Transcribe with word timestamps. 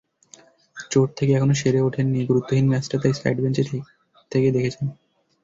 চোট 0.91 1.07
থেকে 1.17 1.31
এখনো 1.33 1.53
সেরে 1.53 1.79
ওঠেননি, 1.81 2.19
গুরুত্বহীন 2.25 2.65
ম্যাচটা 2.69 2.97
তাই 3.01 3.13
সাইডবেঞ্চ 3.13 3.57
থেকেই 4.31 4.55
দেখেছেন। 4.57 4.85